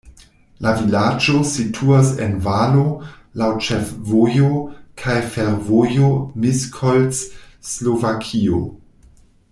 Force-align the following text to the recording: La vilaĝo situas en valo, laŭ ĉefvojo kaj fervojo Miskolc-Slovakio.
La 0.67 0.71
vilaĝo 0.77 1.41
situas 1.49 2.09
en 2.27 2.33
valo, 2.47 2.85
laŭ 3.41 3.49
ĉefvojo 3.67 4.49
kaj 5.03 5.19
fervojo 5.37 6.09
Miskolc-Slovakio. 6.47 8.65